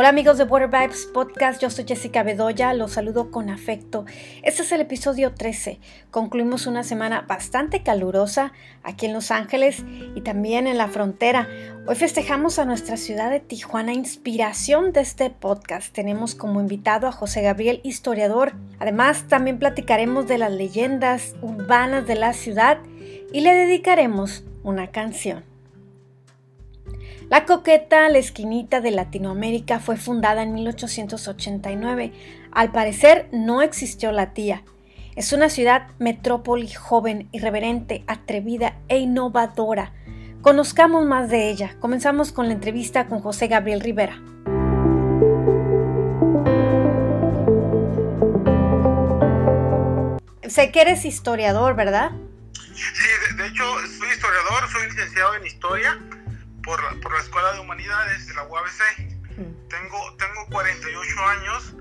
[0.00, 4.04] Hola amigos de Water Vibes Podcast, yo soy Jessica Bedoya, los saludo con afecto.
[4.44, 5.80] Este es el episodio 13.
[6.12, 8.52] Concluimos una semana bastante calurosa
[8.84, 11.48] aquí en Los Ángeles y también en la frontera.
[11.88, 15.92] Hoy festejamos a nuestra ciudad de Tijuana, inspiración de este podcast.
[15.92, 18.52] Tenemos como invitado a José Gabriel, historiador.
[18.78, 22.78] Además, también platicaremos de las leyendas urbanas de la ciudad
[23.32, 25.57] y le dedicaremos una canción.
[27.30, 32.12] La Coqueta, la esquinita de Latinoamérica, fue fundada en 1889.
[32.52, 34.62] Al parecer no existió la tía.
[35.14, 39.92] Es una ciudad metrópoli joven, irreverente, atrevida e innovadora.
[40.40, 41.76] Conozcamos más de ella.
[41.80, 44.22] Comenzamos con la entrevista con José Gabriel Rivera.
[50.46, 52.12] Sé que eres historiador, ¿verdad?
[52.54, 53.64] Sí, de, hecho
[53.98, 55.98] soy historiador, soy licenciado en historia
[56.68, 58.80] por la, por la Escuela de Humanidades de la UABC.
[59.70, 61.74] Tengo, tengo 48 años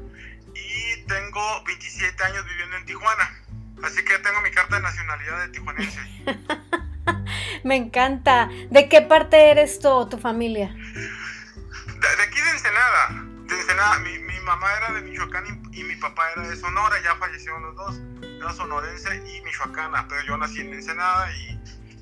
[0.56, 3.44] y tengo 27 años viviendo en Tijuana.
[3.84, 6.00] Así que tengo mi carta de nacionalidad de tijuanense.
[7.64, 8.50] Me encanta.
[8.72, 10.70] ¿De qué parte eres tú tu familia?
[10.70, 13.10] De, aquí de Ensenada.
[13.46, 14.00] De Ensenada.
[14.00, 16.96] Mi, mi, mamá era de Michoacán y, y, mi papá era de Sonora.
[17.04, 18.02] Ya fallecieron los dos.
[18.40, 20.08] Era sonorense y michoacana.
[20.08, 21.60] Pero yo nací en Ensenada y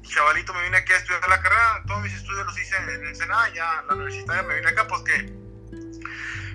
[0.07, 3.49] chavalito me vine aquí a estudiar la carrera, todos mis estudios los hice en Ensenada,
[3.53, 5.33] ya la universitaria me vine acá porque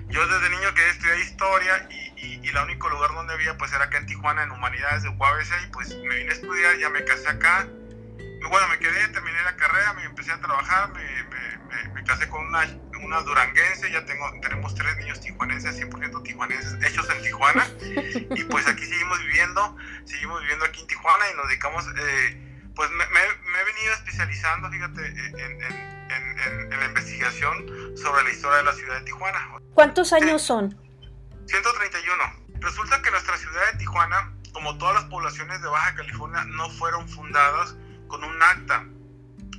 [0.09, 3.85] yo desde niño quería estudiar historia y, y, el único lugar donde había pues era
[3.85, 7.03] acá en Tijuana, en Humanidades de UABC y pues me vine a estudiar, ya me
[7.05, 7.67] casé acá.
[8.49, 12.45] Bueno, me quedé, terminé la carrera, me empecé a trabajar, me, me, me, casé con
[12.45, 12.67] una,
[13.01, 17.65] una, duranguense, ya tengo, tenemos tres niños tijuanenses, 100% tijuanenses, hechos en Tijuana.
[18.35, 21.85] y pues aquí seguimos viviendo, seguimos viviendo aquí en Tijuana y nos dedicamos...
[21.97, 27.65] Eh, pues me, he venido especializando, fíjate, en, en, la investigación
[27.95, 29.49] sobre la historia de la ciudad de Tijuana.
[29.73, 30.77] ¿Cuántos años son?
[31.45, 32.41] 131.
[32.59, 37.07] Resulta que nuestra ciudad de Tijuana, como todas las poblaciones de Baja California, no fueron
[37.07, 37.75] fundadas
[38.07, 38.85] con un acta,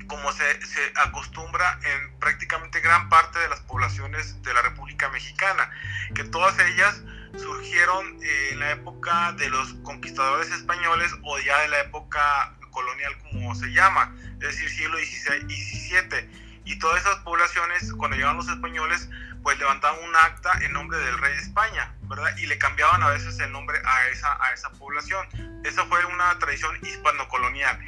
[0.07, 5.71] como se, se acostumbra en prácticamente gran parte de las poblaciones de la República Mexicana,
[6.15, 7.03] que todas ellas
[7.39, 8.19] surgieron
[8.51, 13.69] en la época de los conquistadores españoles o ya de la época colonial como se
[13.73, 16.43] llama, es decir, siglo XVII.
[16.65, 19.09] Y todas esas poblaciones, cuando llegaban los españoles,
[19.43, 22.37] pues levantaban un acta en nombre del rey de España, ¿verdad?
[22.39, 25.27] Y le cambiaban a veces el nombre a esa, a esa población.
[25.65, 27.79] Esa fue una tradición hispano-colonial.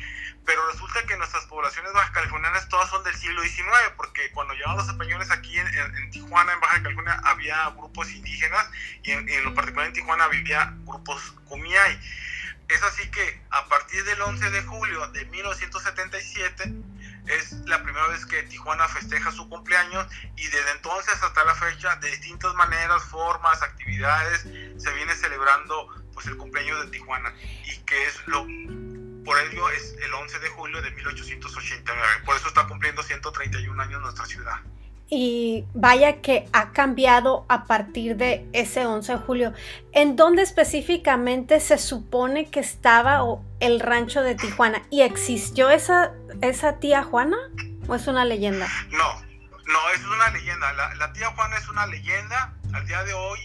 [0.45, 3.65] Pero resulta que nuestras poblaciones baja californianas todas son del siglo XIX,
[3.97, 8.69] porque cuando llegaban los españoles aquí en, Tijuana, en Baja California, había grupos indígenas
[9.03, 11.99] y en, en lo particular en Tijuana había grupos Kumiai.
[12.69, 16.75] Es así que a partir del 11 de julio de 1977
[17.27, 21.97] es la primera vez que Tijuana festeja su cumpleaños y desde entonces hasta la fecha
[21.97, 28.07] de distintas maneras, formas, actividades se viene celebrando pues el cumpleaños de Tijuana y que
[28.07, 28.47] es lo
[29.25, 32.23] por ello es el 11 de julio de 1889.
[32.27, 34.61] Por eso está cumpliendo 131 años nuestra ciudad
[35.09, 39.53] y vaya que ha cambiado a partir de ese 11 de julio.
[39.93, 43.23] ¿En dónde específicamente se supone que estaba
[43.61, 44.83] el rancho de Tijuana?
[44.91, 47.37] ¿Y existió esa, esa tía Juana
[47.87, 48.67] o es una leyenda?
[48.91, 49.23] No,
[49.67, 50.73] no, es una leyenda.
[50.73, 52.55] La, tía Juana es una leyenda.
[52.73, 53.39] Al día de hoy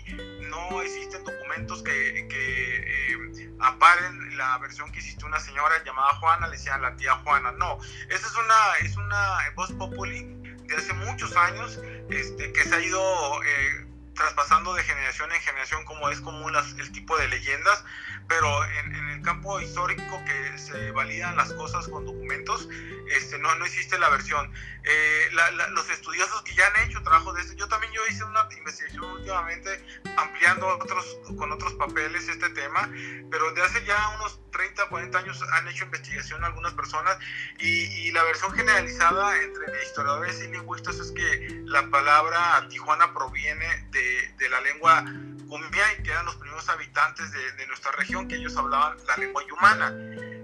[0.50, 6.48] no existen documentos que, que eh, amparen la versión que existió una señora llamada Juana,
[6.48, 7.52] le decían la tía Juana.
[7.52, 7.78] No,
[8.10, 10.39] esa es una, es una voz populi
[10.70, 13.88] de hace muchos años este, que se ha ido eh,
[14.20, 17.86] traspasando de generación en generación como es común el tipo de leyendas,
[18.28, 22.68] pero en, el campo histórico que se validan las cosas con documentos,
[23.12, 24.52] este, no, no existe la versión.
[24.84, 25.30] Eh,
[25.72, 29.06] los estudiosos que ya han hecho trabajo de esto, yo también yo hice una investigación
[29.06, 32.90] últimamente ampliando otros, con otros papeles este tema,
[33.32, 37.18] pero de hace ya unos 30, 40 años han hecho investigación algunas personas
[37.60, 44.09] y, la versión generalizada entre historiadores y lingüistas es que la palabra Tijuana proviene de,
[44.38, 45.04] de la lengua
[45.48, 49.92] Kumiai, que eran los primeros habitantes de, nuestra región, que ellos hablaban la lengua yumana.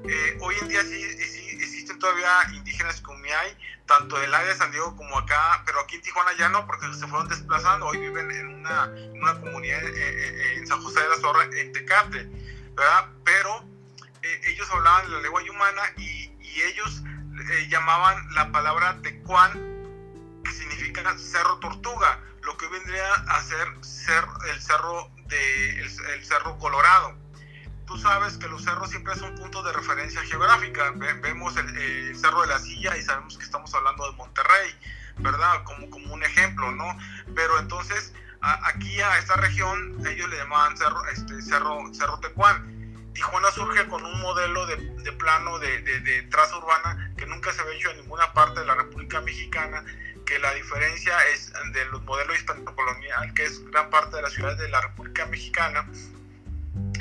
[0.08, 4.72] Eh, hoy en día sí, sí, existen todavía indígenas Kumiai, tanto del área de San
[4.72, 7.88] Diego como acá, pero aquí en Tijuana ya no, porque se fueron desplazando.
[7.88, 12.30] Hoy viven en una, comunidad eh, eh, en San José de la Zorra, en Tecate,
[12.76, 13.10] ¿verdad?
[13.24, 13.64] Pero
[14.22, 17.04] eh, ellos hablaban la lengua humana y, y ellos
[17.38, 19.52] eh, llamaban la palabra tecuán,
[20.44, 26.58] que significa cerro tortuga, lo que vendría a ser, ser el cerro de el, cerro
[26.60, 27.16] colorado.
[27.88, 30.92] Tú sabes que los cerros siempre son puntos de referencia geográfica.
[31.22, 34.76] vemos el, cerro de la silla y sabemos que estamos hablando de Monterrey,
[35.18, 35.64] ¿verdad?
[35.64, 36.98] Como, como un ejemplo, ¿no?
[37.36, 42.74] Pero entonces, aquí a esta región, ellos le llamaban Cerro, este, Cerro, Cerro Tecuán.
[43.14, 47.54] Tijuana surge con un modelo de, de plano de, de, de, traza urbana que nunca
[47.54, 49.86] se había hecho en ninguna parte de la República Mexicana,
[50.26, 54.58] que la diferencia es de los modelos hispano-colonial, que es gran parte de las ciudades
[54.60, 55.88] de la República Mexicana,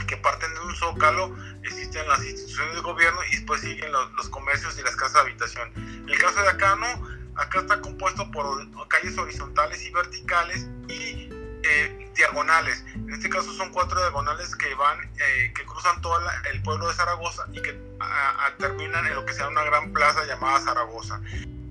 [0.06, 4.28] que parten de un zócalo, existen las instituciones de gobierno y después siguen los, los
[4.28, 5.72] comercios y las casas de habitación.
[5.74, 11.30] En el caso de acá no, acá está compuesto por calles horizontales y verticales y
[11.62, 12.84] eh, diagonales.
[12.94, 16.20] En este caso son cuatro diagonales que van, eh, que cruzan todo
[16.52, 19.92] el pueblo de Zaragoza y que a, a, terminan en lo que sea una gran
[19.92, 21.20] plaza llamada Zaragoza.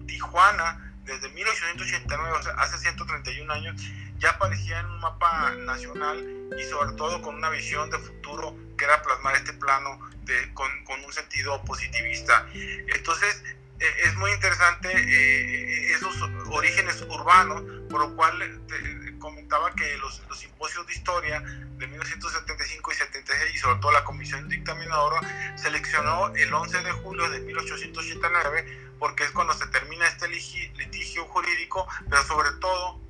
[0.07, 3.81] Tijuana, desde 1889, o sea, hace 131 años,
[4.19, 6.23] ya aparecía en un mapa nacional
[6.57, 10.69] y sobre todo con una visión de futuro que era plasmar este plano de, con,
[10.85, 12.47] con, un sentido positivista.
[12.53, 13.43] Entonces,
[13.79, 16.15] eh, es muy interesante eh, esos
[16.51, 22.91] orígenes urbanos, por lo cual te, comentaba que los, los, simposios de historia de 1975
[22.91, 25.21] y 76 y sobre todo la comisión dictaminadora
[25.57, 31.87] seleccionó el 11 de julio de 1889 porque es cuando se termina este litigio jurídico,
[32.09, 33.01] pero sobre todo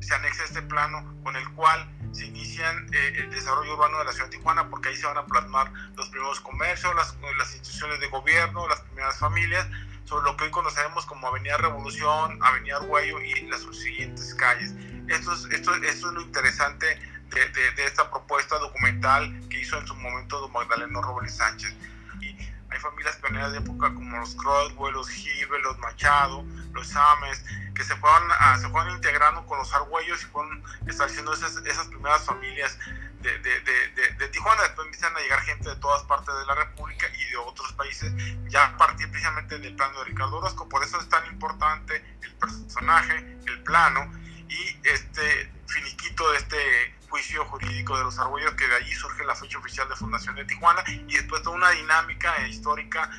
[0.00, 4.12] se anexa este plano con el cual se inician eh, el desarrollo urbano de la
[4.12, 8.00] ciudad de Tijuana, porque ahí se van a plasmar los primeros comercios, las, las instituciones
[8.00, 9.66] de gobierno, las primeras familias,
[10.04, 14.74] sobre lo que hoy conocemos como Avenida Revolución, Avenida Arguello y las siguientes calles.
[15.08, 16.86] Esto es, esto, esto es lo interesante
[17.30, 21.74] de, de, de, esta propuesta documental que hizo en su momento don Magdaleno Robles Sánchez.
[22.20, 22.36] Y
[22.70, 27.44] hay familias pioneras de época como los Croswell, los Gibe, los Machado, los Sames,
[27.74, 31.86] que se fueron, a, se fueron integrando con los Argüellos y fueron estableciendo esas, esas
[31.88, 32.78] primeras familias
[33.20, 34.62] de, de, de, de, Tijuana.
[34.62, 38.12] Después empiezan a llegar gente de todas partes de la República y de otros países,
[38.48, 40.68] ya a partir precisamente del plano de Ricardo Orozco.
[40.68, 44.12] Por eso es tan importante el personaje, el plano
[44.48, 49.34] y este finiquito de este juicio jurídico de los Argüellos, que de allí surge la
[49.34, 53.10] fecha oficial de fundación de Tijuana y después toda una dinámica histórica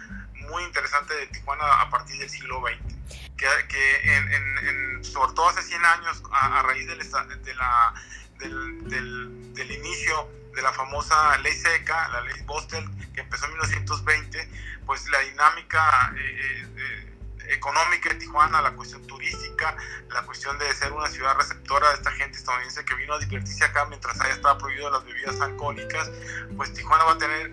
[0.49, 2.95] muy interesante de Tijuana a partir del siglo XX.
[3.37, 7.55] Que, que en, en, en, sobre todo hace 100 años, a, a raíz del, de
[7.55, 7.93] la,
[8.37, 13.51] del, del, del, inicio de la famosa ley seca, la ley Bostel, que empezó en
[13.51, 14.49] 1920,
[14.85, 17.10] pues la dinámica eh, eh,
[17.49, 19.75] económica de Tijuana, la cuestión turística,
[20.09, 23.63] la cuestión de ser una ciudad receptora de esta gente estadounidense que vino a divertirse
[23.63, 26.09] acá mientras allá estaba prohibido las bebidas alcohólicas,
[26.55, 27.51] pues Tijuana va a tener,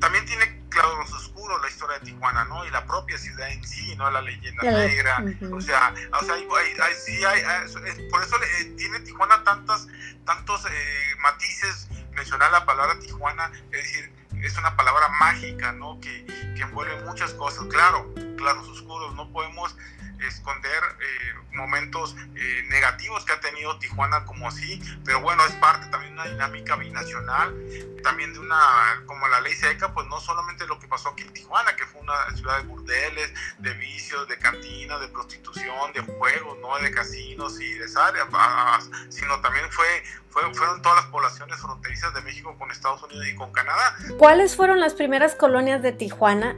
[0.00, 2.64] también tiene claros oscuros la historia de Tijuana, ¿no?
[2.64, 4.10] Y la propia ciudad en sí, ¿no?
[4.10, 5.56] La leyenda negra, uh -huh.
[5.56, 6.46] o sea, o sea, hay,
[6.80, 7.42] hay, sí hay,
[8.10, 9.86] por eso eh, tiene Tijuana tantas,
[10.24, 14.12] tantos eh, matices, mencionar la palabra Tijuana, es decir,
[14.42, 16.00] es una palabra mágica, ¿no?
[16.00, 16.24] Que,
[16.56, 19.76] que envuelve muchas cosas, claro, claros oscuros, no podemos
[20.26, 25.86] esconder eh, momentos eh, negativos que ha tenido Tijuana como así, pero bueno, es parte
[25.88, 27.54] también de una dinámica binacional,
[28.02, 31.32] también de una, como la ley seca, pues no solamente lo que pasó aquí en
[31.32, 36.58] Tijuana, que fue una ciudad de burdeles, de vicios, de cantinas, de prostitución, de juegos,
[36.60, 36.78] ¿no?
[36.78, 38.28] de casinos y de áreas,
[39.08, 39.86] sino también fue,
[40.30, 43.96] fue, fueron todas las poblaciones fronterizas de México con Estados Unidos y con Canadá.
[44.18, 46.56] ¿Cuáles fueron las primeras colonias de Tijuana?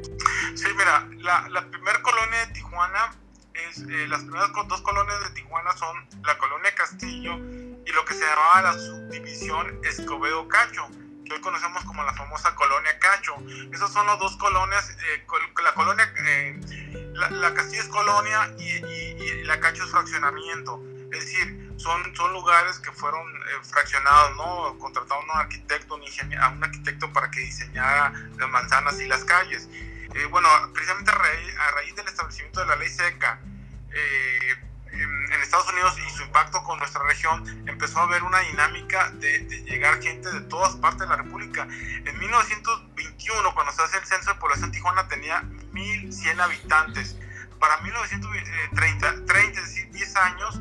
[1.23, 3.15] La, la primera colonia de Tijuana
[3.55, 8.15] es, eh, las primeras dos colonias de Tijuana son la colonia Castillo y lo que
[8.15, 10.89] se llamaba la subdivisión Escobedo Cacho,
[11.25, 13.37] que hoy conocemos como la famosa colonia Cacho.
[13.73, 15.25] Esas son las dos colonias, eh,
[15.63, 16.61] la colonia, eh,
[17.15, 20.83] la, Castillo es colonia y, la Cacho es fraccionamiento.
[21.13, 23.23] Es decir, son, son lugares que fueron
[23.63, 24.79] fraccionados, ¿no?
[24.79, 26.03] Contrataron a un arquitecto, un
[26.37, 29.69] a un arquitecto para que diseñara las manzanas y las calles.
[30.15, 33.41] Eh, bueno, precisamente a raíz, a raíz, del establecimiento de la ley seca
[33.91, 34.55] eh,
[34.93, 39.11] en, en, Estados Unidos y su impacto con nuestra región, empezó a haber una dinámica
[39.13, 41.63] de, de, llegar gente de todas partes de la República.
[41.63, 45.43] En 1921, cuando se hace el censo de población, Tijuana tenía
[45.73, 47.17] 1.100 habitantes.
[47.59, 50.61] Para 1930, 30, es decir, 10 años,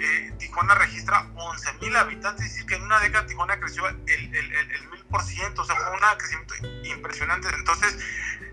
[0.00, 4.34] eh, Tijuana registra 11.000 habitantes, es decir, que en una década Tijuana creció el, el,
[4.34, 6.54] el, el 1000%, o sea, fue un crecimiento
[6.84, 7.48] impresionante.
[7.48, 7.98] Entonces,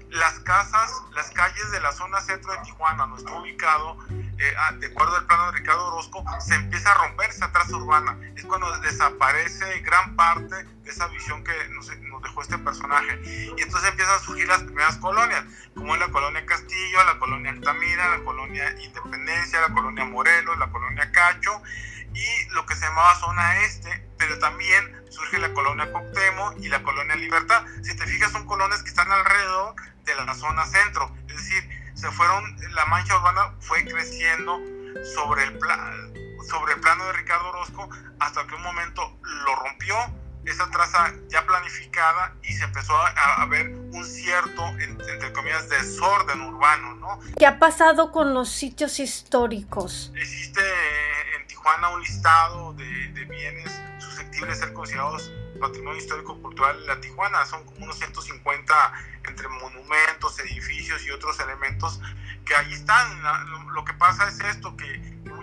[0.09, 4.87] las casas, las calles de la zona centro de Tijuana, donde está ubicado, eh, de
[4.87, 8.17] acuerdo al plano de Ricardo Orozco, se empieza a romper esa traza urbana.
[8.35, 13.19] Es cuando desaparece gran parte de esa visión que nos, nos, dejó este personaje.
[13.57, 15.43] Y entonces empiezan a surgir las primeras colonias,
[15.75, 21.11] como la colonia Castillo, la colonia Altamira, la colonia Independencia, la colonia Morelos, la colonia
[21.11, 21.61] Cacho
[22.13, 26.83] y lo que se llamaba zona este, pero también surge la colonia Coctemo y la
[26.83, 27.65] colonia Libertad.
[27.83, 32.11] Si te fijas, son colonias que están alrededor de la zona centro, es decir, se
[32.11, 34.59] fueron, la mancha urbana fue creciendo
[35.15, 35.59] sobre el,
[36.47, 39.95] sobre el plano de Ricardo Orozco hasta que un momento lo rompió
[40.45, 46.95] esa traza ya planificada y se empezó a, ver un cierto, entre comillas, desorden urbano,
[46.95, 47.19] ¿no?
[47.37, 50.11] ¿Qué ha pasado con los sitios históricos?
[50.15, 50.61] Existe
[51.67, 57.45] Tijuana un listado de, bienes susceptibles de ser considerados patrimonio histórico cultural de la Tijuana.
[57.45, 58.93] Son como unos 150
[59.27, 61.99] entre monumentos, edificios y otros elementos
[62.45, 63.21] que ahí están.
[63.73, 64.85] Lo que pasa es esto, que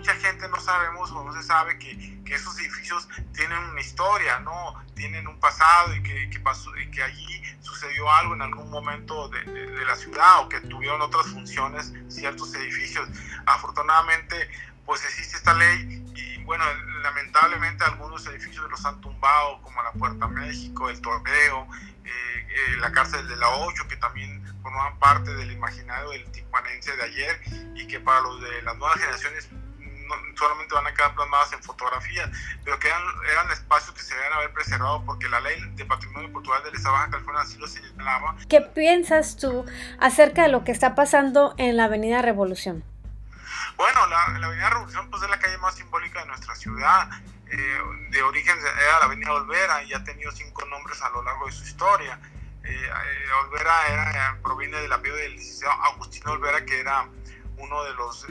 [0.05, 4.39] mucha gente no sabemos o no se sabe que, que esos edificios tienen una historia,
[4.41, 4.75] ¿no?
[4.93, 9.29] Tienen un pasado y que, que, pasó, y que allí sucedió algo en algún momento
[9.29, 13.09] de, de la ciudad o que tuvieron otras funciones ciertos edificios.
[13.47, 14.47] Afortunadamente,
[14.85, 16.63] pues existe esta ley y bueno,
[17.01, 21.67] lamentablemente algunos edificios los han tumbado, como la Puerta México, el Torneo,
[22.03, 26.95] eh, eh, la cárcel de la 8, que también formaban parte del imaginario del tijuanense
[26.95, 27.41] de ayer
[27.73, 29.49] y que para los de las nuevas generaciones
[30.35, 32.29] solamente van a quedar plasmadas en fotografías,
[32.63, 36.61] pero que eran, espacios que se deben haber preservado porque la ley de patrimonio cultural
[36.63, 38.35] de la Baja California así lo señalaba.
[38.49, 39.65] ¿Qué piensas tú
[39.99, 42.83] acerca de lo que está pasando en la Avenida Revolución?
[43.77, 47.09] Bueno, la, la, Avenida Revolución pues, es la calle más simbólica de nuestra ciudad.
[47.51, 51.45] Eh, de origen era la Avenida Olvera y ha tenido cinco nombres a lo largo
[51.45, 52.19] de su historia.
[52.63, 57.07] Eh, eh, Olvera era, proviene del apellido del licenciado Agustín Olvera, que era
[57.57, 58.25] uno de los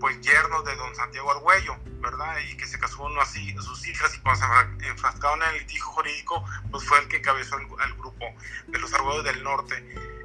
[0.00, 2.36] pues yernos de don Santiago Argüello, ¿verdad?
[2.50, 4.44] Y que se casó con así, sus hijas y cuando
[4.78, 8.26] se enfrascaron en el litigio jurídico, pues fue el que encabezó el, grupo
[8.66, 9.74] de los Argüellos del Norte.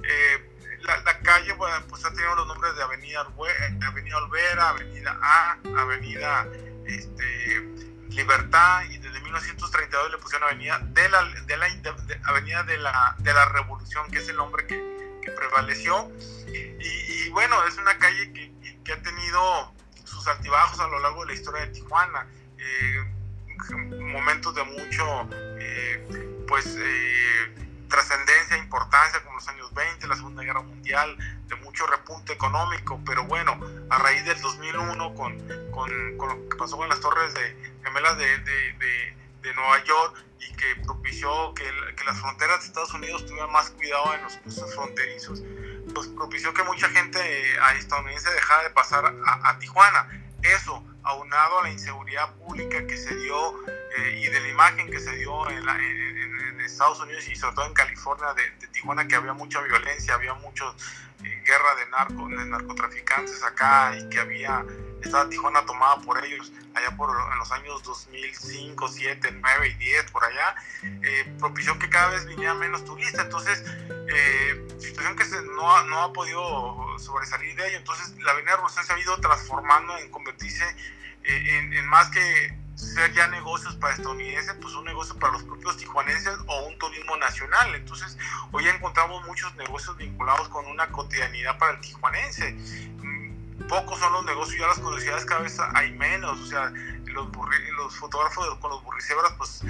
[0.03, 0.49] Eh,
[0.83, 1.53] la, calle
[1.87, 3.27] pues ha tenido los nombres de Avenida,
[3.85, 6.47] Avenida Olvera, Avenida A, Avenida
[6.85, 7.61] este,
[8.09, 11.67] Libertad y desde 1932 le pusieron Avenida de la, de la
[12.23, 16.11] Avenida de la, de la Revolución, que es el nombre que, que prevaleció.
[16.47, 18.51] Y, bueno, es una calle que,
[18.89, 22.27] que, ha tenido sus altibajos a lo largo de la historia de Tijuana.
[22.57, 23.03] Eh,
[24.13, 25.29] momentos de mucho,
[25.59, 31.17] eh, pues, eh, trascendencia, importancia, como los años 20, la Segunda Guerra Mundial,
[31.47, 35.37] de mucho repunte económico, pero bueno, a raíz del 2001, con,
[35.71, 40.15] con, con lo que pasó con las torres de, gemelas de, de, de, Nueva York
[40.39, 41.65] y que propició que,
[41.95, 45.41] que, las fronteras de Estados Unidos tuvieran más cuidado en los cruces fronterizos,
[45.93, 50.07] pues propició que mucha gente eh, estadounidense dejara de pasar a, Tijuana.
[50.41, 53.65] Eso, aunado a la inseguridad pública que se dio
[53.97, 56.28] eh, y de la imagen que se dio en, la, en,
[56.71, 60.65] Estados Unidos y sobre todo en California de, Tijuana, que había mucha violencia, había mucha
[61.23, 64.65] eh, guerra de, narco, de narcotraficantes acá y que había
[65.01, 70.11] estaba Tijuana tomada por ellos allá por en los años 2005, 7, 9 y 10
[70.11, 73.63] por allá, eh, propició que cada vez vinieran menos turistas, entonces
[74.77, 75.23] situación que
[75.55, 79.97] no, no ha podido sobresalir de ello, entonces la Avenida Revolución se ha ido transformando
[79.97, 80.63] en convertirse
[81.23, 86.33] en, más que ser ya negocios para estadounidenses, pues un negocio para los propios tijuanenses
[86.47, 87.75] o un turismo nacional.
[87.75, 88.17] Entonces,
[88.51, 92.53] hoy encontramos muchos negocios vinculados con una cotidianidad para el tijuanense.
[92.53, 96.39] Mm, pocos son los negocios, ya las curiosidades cada vez hay menos.
[96.39, 96.71] O sea,
[97.05, 97.27] los,
[97.77, 99.61] los fotógrafos con los burricebras, pues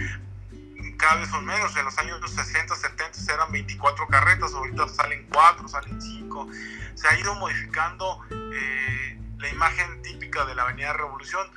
[0.98, 1.76] cada vez son menos.
[1.76, 6.48] En los años 60, 70 eran 24 carretas, ahorita salen 4, salen 5.
[6.94, 8.22] Se ha ido modificando.
[8.32, 11.48] Eh, la imagen típica de la Avenida Revolución,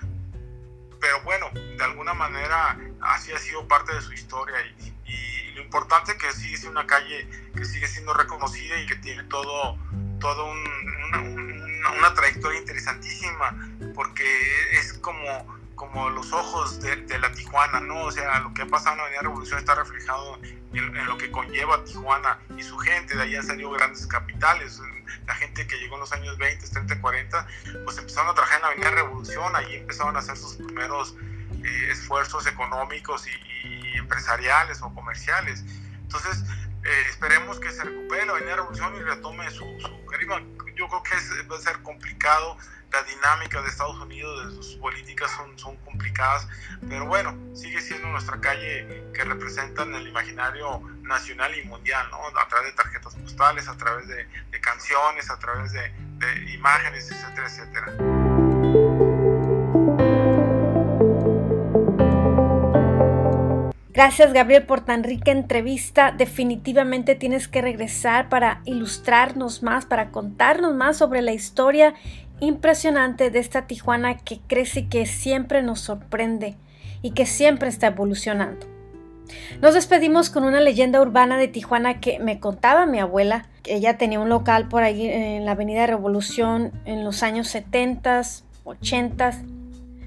[1.02, 4.92] pero bueno, de alguna manera así ha sido parte de su historia y,
[5.54, 9.22] lo importante es que sigue siendo una calle que sigue siendo reconocida y que tiene
[9.24, 9.76] todo,
[10.18, 11.20] todo una,
[11.90, 13.54] una, trayectoria interesantísima,
[13.94, 14.24] porque
[14.70, 18.04] es como como los ojos de, la Tijuana, ¿no?
[18.04, 20.38] O sea, lo que ha pasado en la Avenida Revolución está reflejado
[20.72, 24.80] en, lo que conlleva Tijuana y su gente, de ahí han salido grandes capitales,
[25.26, 27.46] la gente que llegó en los años 20, 30, 40,
[27.82, 31.16] pues empezaron a trabajar en la Avenida Revolución, ahí empezaron a hacer sus primeros
[31.64, 35.64] eh, esfuerzos económicos y, empresariales o comerciales.
[36.02, 36.44] Entonces,
[36.84, 40.06] eh, esperemos que se recupere la Avenida Revolución y retome su, su
[40.82, 42.56] Yo creo que va a ser complicado
[42.90, 46.48] la dinámica de Estados Unidos, de sus políticas son, complicadas,
[46.88, 52.18] pero bueno, sigue siendo nuestra calle que representa en el imaginario nacional y mundial, ¿no?
[52.36, 54.26] A través de tarjetas postales, a través de,
[54.60, 55.92] canciones, a través de
[56.52, 58.21] imágenes, etcétera, etcétera.
[63.92, 66.12] Gracias Gabriel por tan rica entrevista.
[66.16, 71.94] Definitivamente tienes que regresar para ilustrarnos más, para contarnos más sobre la historia
[72.40, 76.56] impresionante de esta Tijuana que crece y que siempre nos sorprende
[77.02, 78.66] y que siempre está evolucionando.
[79.60, 83.46] Nos despedimos con una leyenda urbana de Tijuana que me contaba mi abuela.
[83.64, 88.22] Ella tenía un local por ahí en la Avenida Revolución en los años 70,
[88.64, 89.51] 80s.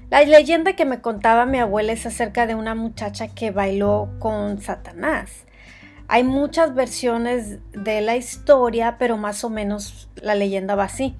[0.08, 4.62] La leyenda que me contaba mi abuela es acerca de una muchacha que bailó con
[4.62, 5.44] Satanás.
[6.06, 11.16] Hay muchas versiones de la historia, pero más o menos la leyenda va así.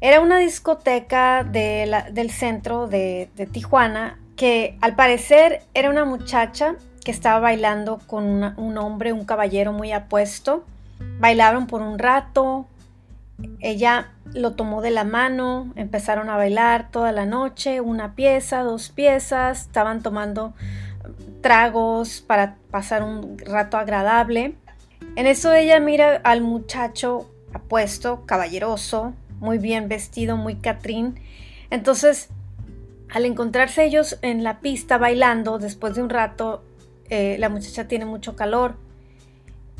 [0.00, 7.40] Era una discoteca del centro de, Tijuana que al parecer era una muchacha que estaba
[7.40, 10.62] bailando con un hombre, un caballero muy apuesto.
[11.18, 12.68] Bailaron por un rato,
[13.60, 18.90] ella lo tomó de la mano, empezaron a bailar toda la noche, una pieza, dos
[18.90, 20.54] piezas, estaban tomando
[21.40, 24.54] tragos para pasar un rato agradable.
[25.16, 31.20] En eso ella mira al muchacho apuesto, caballeroso, muy bien vestido, muy Catrín.
[31.70, 32.28] Entonces,
[33.10, 36.62] al encontrarse ellos en la pista bailando, después de un rato,
[37.08, 38.76] eh, la muchacha tiene mucho calor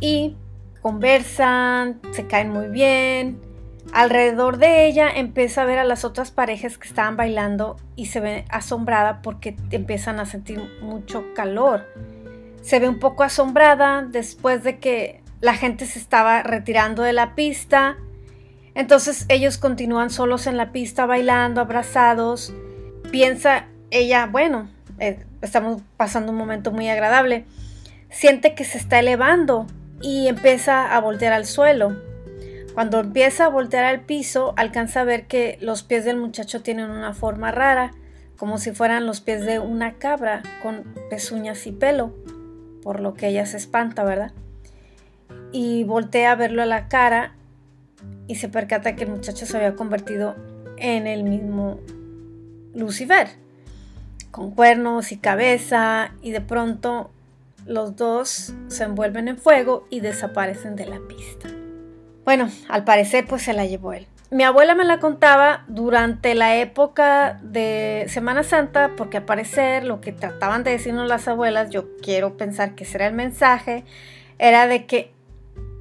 [0.00, 0.36] y
[0.80, 3.47] conversan, se caen muy bien.
[3.92, 8.20] Alrededor de ella empieza a ver a las otras parejas que estaban bailando y se
[8.20, 11.86] ve asombrada porque empiezan a sentir mucho calor.
[12.60, 17.34] Se ve un poco asombrada después de que la gente se estaba retirando de la
[17.34, 17.96] pista.
[18.74, 22.52] Entonces ellos continúan solos en la pista bailando, abrazados.
[23.10, 24.68] Piensa ella, bueno,
[24.98, 27.46] eh, estamos pasando un momento muy agradable.
[28.10, 29.66] Siente que se está elevando
[30.02, 32.07] y empieza a voltear al suelo.
[32.78, 36.90] Cuando empieza a voltear al piso, alcanza a ver que los pies del muchacho tienen
[36.90, 37.90] una forma rara,
[38.36, 42.14] como si fueran los pies de una cabra con pezuñas y pelo,
[42.84, 44.30] por lo que ella se espanta, ¿verdad?
[45.50, 47.34] Y voltea a verlo a la cara
[48.28, 50.36] y se percata que el muchacho se había convertido
[50.76, 51.80] en el mismo
[52.76, 53.26] Lucifer,
[54.30, 57.10] con cuernos y cabeza, y de pronto
[57.66, 61.57] los dos se envuelven en fuego y desaparecen de la pista.
[62.28, 64.06] Bueno, al parecer pues se la llevó él.
[64.30, 70.02] Mi abuela me la contaba durante la época de Semana Santa, porque al parecer lo
[70.02, 73.84] que trataban de decirnos las abuelas, yo quiero pensar que será el mensaje,
[74.38, 75.10] era de que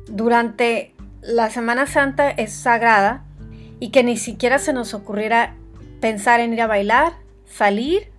[0.07, 3.25] durante la Semana Santa es sagrada
[3.81, 5.53] y que ni siquiera se nos ocurriera
[5.99, 7.11] pensar en ir a bailar,
[7.45, 8.09] salir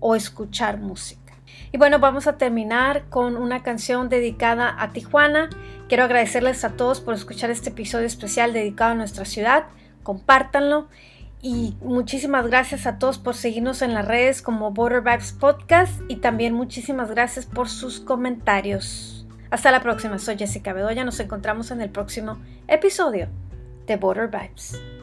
[0.00, 1.19] o escuchar música.
[1.72, 5.50] Y bueno, vamos a terminar con una canción dedicada a Tijuana.
[5.88, 9.64] Quiero agradecerles a todos por escuchar este episodio especial dedicado a nuestra ciudad.
[10.02, 10.88] Compártanlo.
[11.42, 16.16] Y muchísimas gracias a todos por seguirnos en las redes como Border Vibes Podcast y
[16.16, 19.26] también muchísimas gracias por sus comentarios.
[19.50, 23.28] Hasta la próxima, soy Jessica Bedoya, nos encontramos en el próximo episodio
[23.86, 24.99] de Border Vibes.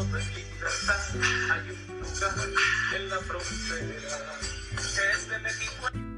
[0.00, 1.00] Es libertad,
[1.50, 2.34] hay un lugar
[2.96, 4.38] en la frontera,
[4.70, 6.11] que es de México.